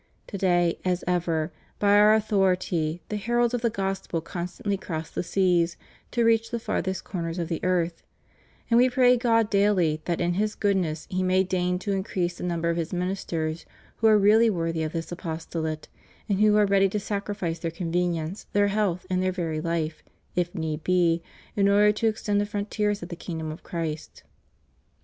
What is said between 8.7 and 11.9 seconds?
and We pray God daily that in His goodness He may deign